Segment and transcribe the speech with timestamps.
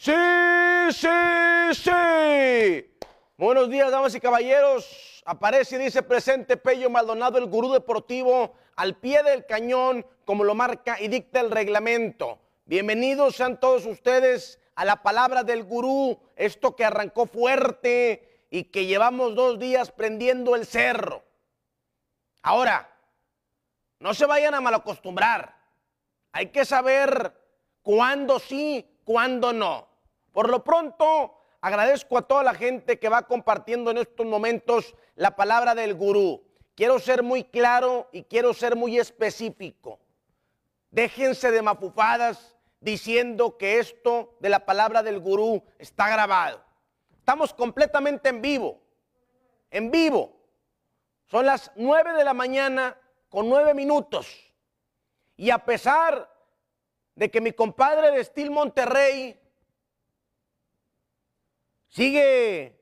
[0.00, 0.12] Sí,
[0.92, 1.90] sí, sí.
[3.36, 5.24] Buenos días, damas y caballeros.
[5.26, 10.54] Aparece y dice presente Pello Maldonado, el gurú deportivo, al pie del cañón, como lo
[10.54, 12.38] marca y dicta el reglamento.
[12.64, 18.86] Bienvenidos sean todos ustedes a la palabra del gurú, esto que arrancó fuerte y que
[18.86, 21.24] llevamos dos días prendiendo el cerro.
[22.42, 22.88] Ahora,
[23.98, 25.56] no se vayan a malacostumbrar.
[26.30, 27.34] Hay que saber
[27.82, 29.87] cuándo sí, cuándo no.
[30.32, 35.36] Por lo pronto, agradezco a toda la gente que va compartiendo en estos momentos la
[35.36, 36.42] palabra del gurú.
[36.74, 39.98] Quiero ser muy claro y quiero ser muy específico.
[40.90, 46.62] Déjense de mafufadas diciendo que esto de la palabra del gurú está grabado.
[47.18, 48.80] Estamos completamente en vivo.
[49.70, 50.36] En vivo.
[51.26, 52.96] Son las nueve de la mañana
[53.28, 54.52] con nueve minutos.
[55.36, 56.32] Y a pesar
[57.14, 59.38] de que mi compadre de Steel Monterrey
[61.98, 62.80] sigue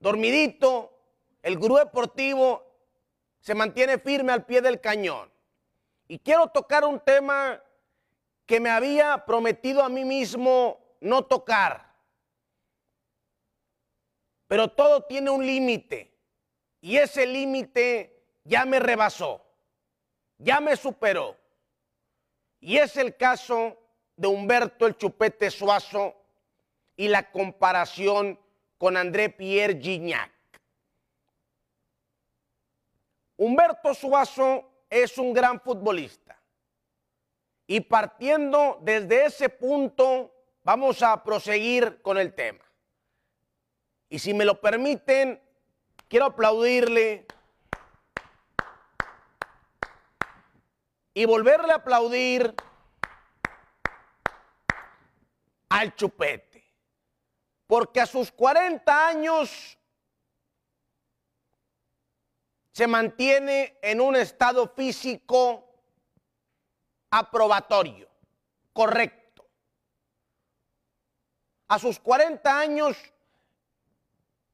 [0.00, 0.92] dormidito,
[1.40, 2.66] el gurú deportivo
[3.38, 5.30] se mantiene firme al pie del cañón.
[6.08, 7.62] Y quiero tocar un tema
[8.44, 11.94] que me había prometido a mí mismo no tocar.
[14.48, 16.12] Pero todo tiene un límite.
[16.80, 19.46] Y ese límite ya me rebasó,
[20.38, 21.36] ya me superó.
[22.58, 23.78] Y es el caso
[24.16, 26.21] de Humberto el Chupete Suazo
[27.02, 28.38] y la comparación
[28.78, 30.30] con André Pierre Gignac.
[33.38, 36.38] Humberto Suazo es un gran futbolista.
[37.66, 40.32] Y partiendo desde ese punto,
[40.62, 42.62] vamos a proseguir con el tema.
[44.08, 45.42] Y si me lo permiten,
[46.06, 47.26] quiero aplaudirle
[51.14, 52.54] y volverle a aplaudir
[55.68, 56.51] al chupete.
[57.72, 59.78] Porque a sus 40 años
[62.70, 65.72] se mantiene en un estado físico
[67.08, 68.10] aprobatorio,
[68.74, 69.46] correcto.
[71.68, 72.94] A sus 40 años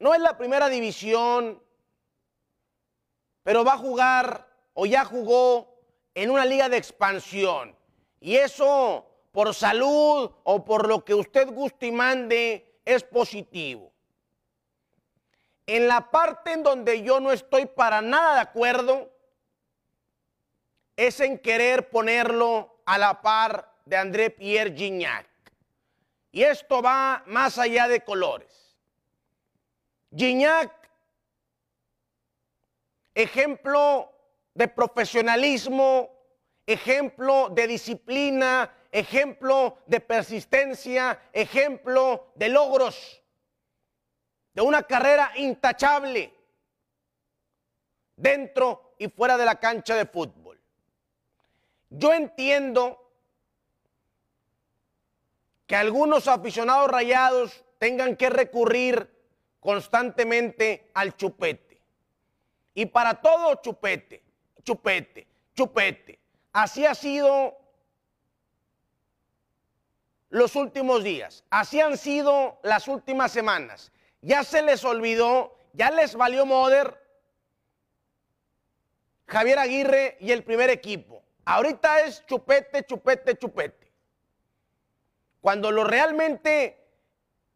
[0.00, 1.62] no es la primera división,
[3.44, 5.72] pero va a jugar o ya jugó
[6.14, 7.78] en una liga de expansión.
[8.18, 13.92] Y eso, por salud o por lo que usted guste y mande, es positivo.
[15.66, 19.10] En la parte en donde yo no estoy para nada de acuerdo,
[20.96, 25.26] es en querer ponerlo a la par de André Pierre Gignac.
[26.30, 28.76] Y esto va más allá de colores.
[30.14, 30.72] Gignac,
[33.14, 34.12] ejemplo
[34.54, 36.10] de profesionalismo,
[36.66, 43.22] ejemplo de disciplina, ejemplo de persistencia, ejemplo de logros,
[44.54, 46.32] de una carrera intachable
[48.16, 50.60] dentro y fuera de la cancha de fútbol.
[51.90, 53.00] Yo entiendo
[55.66, 59.10] que algunos aficionados rayados tengan que recurrir
[59.60, 61.80] constantemente al chupete.
[62.74, 64.24] Y para todo chupete
[64.64, 66.18] chupete, chupete.
[66.52, 67.56] Así ha sido
[70.34, 73.92] los últimos días, así han sido las últimas semanas.
[74.20, 77.00] Ya se les olvidó, ya les valió Moder,
[79.28, 81.22] Javier Aguirre y el primer equipo.
[81.44, 83.92] Ahorita es chupete, chupete, chupete.
[85.40, 86.84] Cuando lo realmente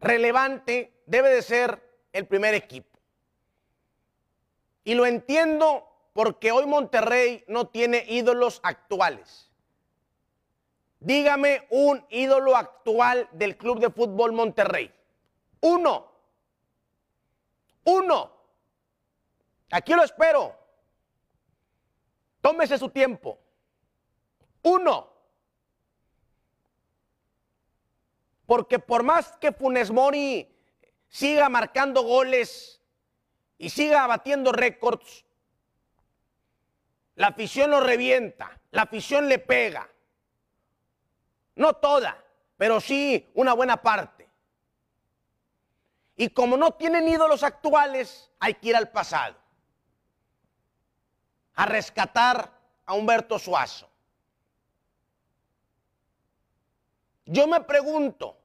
[0.00, 1.78] relevante debe de ser
[2.14, 2.98] el primer equipo.
[4.82, 9.51] Y lo entiendo porque hoy Monterrey no tiene ídolos actuales.
[11.04, 14.94] Dígame un ídolo actual del Club de Fútbol Monterrey.
[15.60, 16.12] Uno.
[17.82, 18.32] Uno.
[19.72, 20.56] Aquí lo espero.
[22.40, 23.40] Tómese su tiempo.
[24.62, 25.12] Uno.
[28.46, 30.48] Porque por más que Funes Mori
[31.08, 32.80] siga marcando goles
[33.58, 35.24] y siga batiendo récords,
[37.16, 39.91] la afición lo revienta, la afición le pega.
[41.54, 42.22] No toda,
[42.56, 44.28] pero sí una buena parte.
[46.16, 49.36] Y como no tienen ídolos actuales, hay que ir al pasado.
[51.54, 52.52] A rescatar
[52.86, 53.88] a Humberto Suazo.
[57.26, 58.36] Yo me pregunto,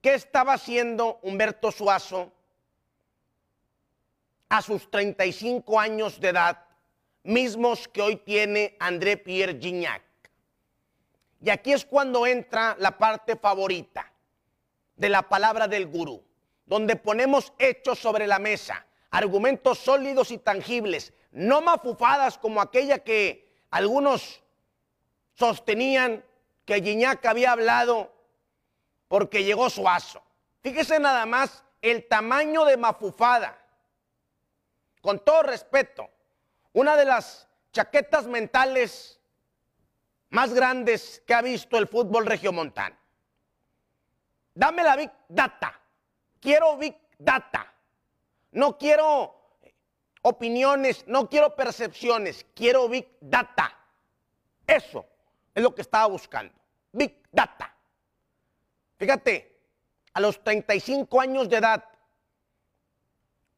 [0.00, 2.32] ¿qué estaba haciendo Humberto Suazo
[4.48, 6.64] a sus 35 años de edad
[7.22, 10.02] mismos que hoy tiene André Pierre Gignac.
[11.40, 14.12] Y aquí es cuando entra la parte favorita
[14.96, 16.22] de la palabra del gurú,
[16.66, 23.48] donde ponemos hechos sobre la mesa, argumentos sólidos y tangibles, no mafufadas como aquella que
[23.70, 24.42] algunos
[25.34, 26.24] sostenían
[26.64, 28.12] que Gignac había hablado
[29.06, 30.22] porque llegó Suazo.
[30.60, 33.58] Fíjese nada más el tamaño de mafufada.
[35.00, 36.10] Con todo respeto,
[36.72, 39.17] una de las chaquetas mentales
[40.30, 42.96] más grandes que ha visto el fútbol regiomontano.
[44.54, 45.80] Dame la Big Data.
[46.40, 47.72] Quiero Big Data.
[48.52, 49.38] No quiero
[50.22, 53.72] opiniones, no quiero percepciones, quiero Big Data.
[54.66, 55.06] Eso
[55.54, 56.52] es lo que estaba buscando.
[56.92, 57.74] Big Data.
[58.96, 59.60] Fíjate,
[60.12, 61.84] a los 35 años de edad,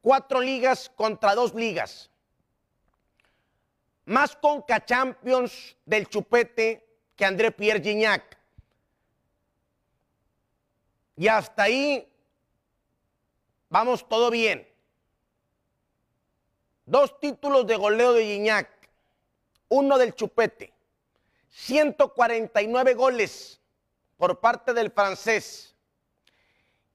[0.00, 2.09] cuatro ligas contra dos ligas.
[4.10, 6.84] Más Conca Champions del Chupete
[7.14, 8.36] que André Pierre Gignac.
[11.14, 12.12] Y hasta ahí
[13.68, 14.66] vamos todo bien.
[16.86, 18.68] Dos títulos de goleo de Gignac,
[19.68, 20.72] uno del Chupete.
[21.50, 23.60] 149 goles
[24.16, 25.76] por parte del francés.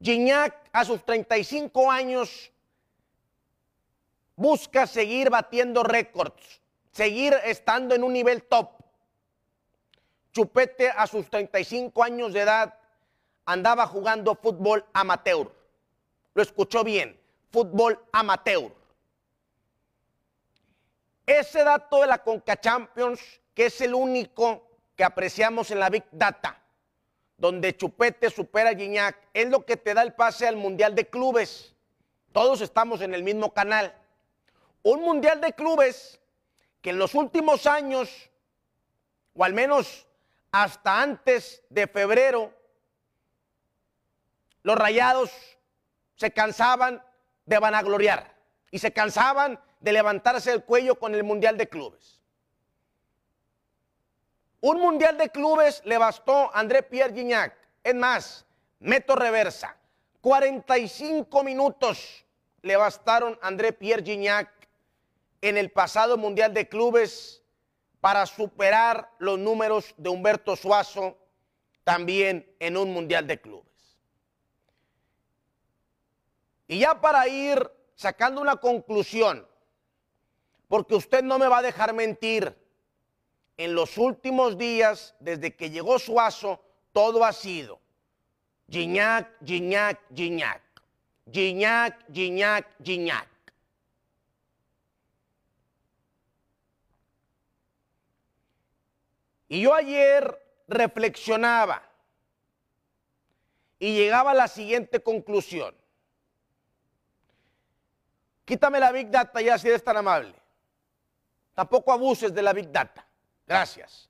[0.01, 2.51] Gignac a sus 35 años
[4.35, 6.59] busca seguir batiendo récords,
[6.95, 8.69] seguir estando en un nivel top.
[10.31, 12.73] Chupete a sus 35 años de edad
[13.45, 15.51] andaba jugando fútbol amateur.
[16.33, 17.19] Lo escuchó bien,
[17.51, 18.71] fútbol amateur.
[21.25, 23.19] Ese dato de la Conca Champions,
[23.53, 26.61] que es el único que apreciamos en la Big Data,
[27.37, 31.09] donde Chupete supera a Gignac, es lo que te da el pase al Mundial de
[31.09, 31.73] Clubes.
[32.31, 33.93] Todos estamos en el mismo canal.
[34.83, 36.21] Un Mundial de Clubes
[36.85, 38.29] que en los últimos años,
[39.33, 40.05] o al menos
[40.51, 42.53] hasta antes de febrero,
[44.61, 45.31] los rayados
[46.15, 47.03] se cansaban
[47.47, 48.35] de vanagloriar
[48.69, 52.21] y se cansaban de levantarse el cuello con el Mundial de Clubes.
[54.61, 57.57] Un Mundial de Clubes le bastó a André Pierre Gignac.
[57.83, 58.45] Es más,
[58.77, 59.75] meto reversa.
[60.21, 62.23] 45 minutos
[62.61, 64.54] le bastaron a André Pierre Gignac
[65.49, 67.43] en el pasado Mundial de Clubes
[68.01, 71.19] para superar los números de Humberto Suazo
[71.83, 73.99] también en un Mundial de Clubes.
[76.67, 79.47] Y ya para ir sacando una conclusión,
[80.67, 82.57] porque usted no me va a dejar mentir,
[83.57, 86.59] en los últimos días, desde que llegó Suazo,
[86.91, 87.79] todo ha sido
[88.67, 90.61] Gignac, Gignac, Gignac,
[91.31, 93.34] Gignac, Gignac, Gignac.
[99.47, 101.83] Y yo ayer reflexionaba
[103.77, 105.75] y llegaba a la siguiente conclusión.
[108.45, 110.35] Quítame la Big Data ya si eres tan amable.
[111.53, 113.05] Tampoco abuses de la Big Data.
[113.47, 114.09] Gracias.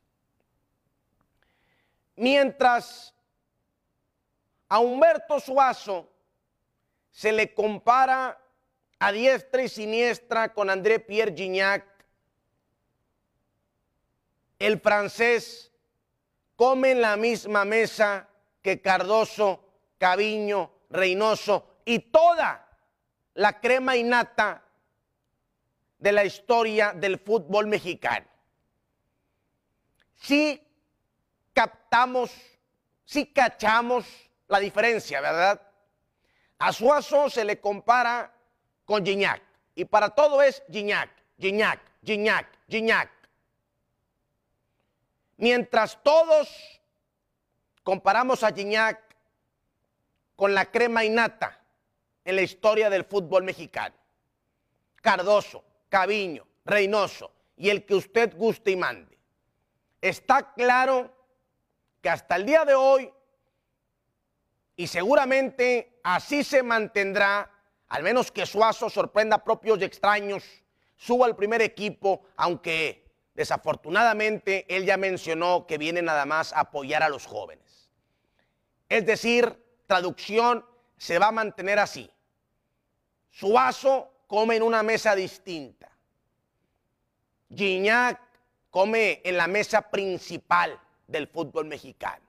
[2.16, 3.14] Mientras
[4.68, 6.10] a Humberto Suazo
[7.12, 8.42] se le compara
[9.00, 11.86] a diestra y siniestra con André Pierre Gignac,
[14.66, 15.72] el francés
[16.56, 18.28] come en la misma mesa
[18.64, 19.64] que Cardoso,
[20.00, 22.68] Caviño, Reynoso y toda
[23.36, 24.64] la crema innata
[26.00, 28.26] de la historia del fútbol mexicano.
[30.16, 30.60] Si
[31.54, 32.32] captamos,
[33.04, 34.08] si cachamos
[34.48, 35.62] la diferencia, ¿verdad?
[36.58, 38.34] A Suazo se le compara
[38.84, 39.44] con Gignac
[39.76, 43.15] y para todo es Gignac, Gignac, Gignac, Gignac.
[45.38, 46.50] Mientras todos
[47.84, 49.02] comparamos a Gignac
[50.36, 51.62] con la crema innata
[52.24, 53.96] en la historia del fútbol mexicano.
[55.02, 59.18] Cardoso, Caviño, Reynoso y el que usted guste y mande.
[60.02, 61.14] Está claro
[62.02, 63.12] que hasta el día de hoy,
[64.76, 67.50] y seguramente así se mantendrá,
[67.88, 70.44] al menos que Suazo sorprenda a propios y extraños,
[70.98, 73.05] suba al primer equipo, aunque
[73.36, 77.92] desafortunadamente él ya mencionó que viene nada más a apoyar a los jóvenes.
[78.90, 80.66] Es decir, traducción
[80.98, 82.10] se va a mantener así.
[83.30, 85.92] Suazo come en una mesa distinta.
[87.54, 88.22] Gignac
[88.72, 92.26] come en la mesa principal del fútbol mexicano,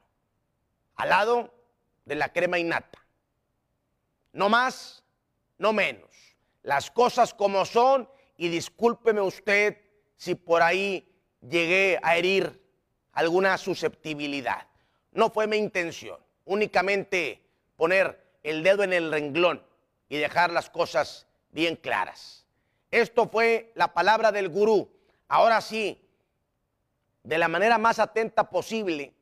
[0.97, 1.55] al lado
[2.05, 2.99] de la crema innata.
[4.33, 5.03] No más,
[5.59, 6.11] no menos.
[6.63, 9.86] Las cosas como son y discúlpeme usted
[10.17, 11.09] si por ahí
[11.41, 12.63] llegué a herir
[13.13, 14.67] alguna susceptibilidad.
[15.13, 17.43] No fue mi intención, únicamente
[17.77, 19.63] poner el dedo en el renglón
[20.09, 22.47] y dejar las cosas bien claras.
[22.91, 24.91] Esto fue la palabra del gurú.
[25.29, 26.01] Ahora sí,
[27.23, 29.15] de la manera más atenta posible,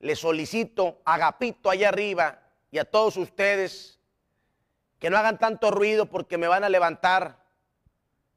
[0.00, 2.40] le solicito a Agapito allá arriba
[2.70, 3.98] y a todos ustedes
[4.98, 7.44] que no hagan tanto ruido porque me van a levantar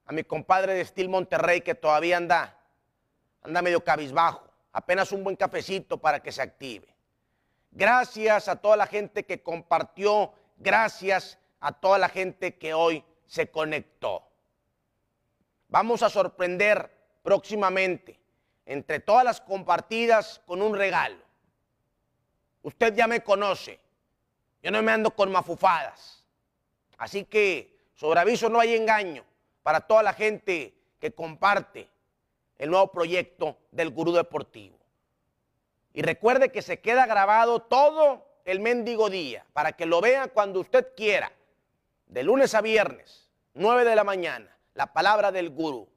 [0.06, 2.58] a mi compadre de Steel Monterrey que todavía anda,
[3.44, 4.48] anda medio cabizbajo.
[4.74, 6.88] Apenas un buen cafecito para que se active.
[7.72, 13.50] Gracias a toda la gente que compartió, gracias a toda la gente que hoy se
[13.50, 14.28] conectó.
[15.70, 16.92] Vamos a sorprender
[17.24, 18.20] próximamente
[18.66, 21.24] entre todas las compartidas con un regalo.
[22.64, 23.80] Usted ya me conoce.
[24.62, 26.26] Yo no me ando con mafufadas.
[26.98, 29.26] Así que sobre aviso no hay engaño
[29.64, 31.90] para toda la gente que comparte
[32.58, 34.78] el nuevo proyecto del Gurú Deportivo.
[35.94, 40.60] Y recuerde que se queda grabado todo el mendigo día para que lo vea cuando
[40.60, 41.32] usted quiera,
[42.08, 45.88] de lunes a viernes, 9 de la mañana, la palabra del Gurú.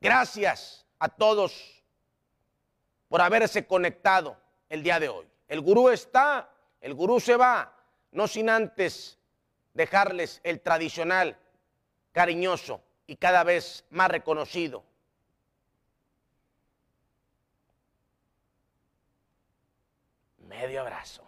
[0.00, 1.84] Gracias a todos
[3.08, 4.36] por haberse conectado
[4.68, 5.28] el día de hoy.
[5.48, 6.48] El gurú está,
[6.80, 7.76] el gurú se va,
[8.10, 9.18] no sin antes
[9.74, 11.38] dejarles el tradicional,
[12.12, 14.84] cariñoso y cada vez más reconocido.
[20.38, 21.26] Medio abrazo.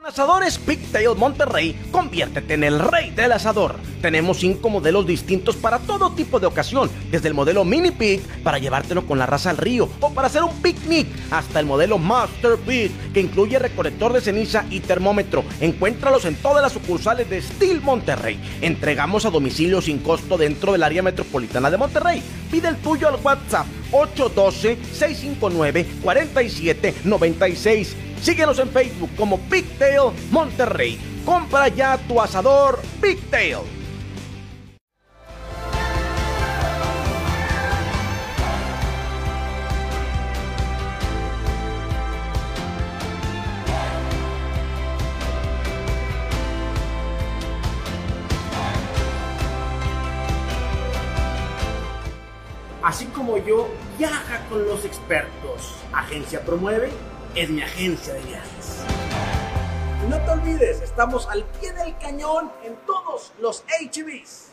[0.00, 3.74] Con Asadores Pigtail Monterrey, conviértete en el rey del asador.
[4.00, 8.56] Tenemos cinco modelos distintos para todo tipo de ocasión, desde el modelo Mini Pig para
[8.56, 12.56] llevártelo con la raza al río o para hacer un picnic, hasta el modelo Master
[12.56, 15.44] Pig que incluye recolector de ceniza y termómetro.
[15.60, 18.40] Encuéntralos en todas las sucursales de Steel Monterrey.
[18.62, 22.22] Entregamos a domicilio sin costo dentro del área metropolitana de Monterrey.
[22.50, 30.98] Pide el tuyo al WhatsApp 812 659 4796 Síguenos en Facebook como Pigtail Monterrey.
[31.24, 33.79] Compra ya tu asador Pigtail.
[53.44, 53.68] Yo,
[53.98, 55.74] viaja con los expertos.
[55.92, 56.90] Agencia Promueve
[57.34, 58.84] es mi agencia de viajes.
[60.08, 64.49] no te olvides, estamos al pie del cañón en todos los HBs.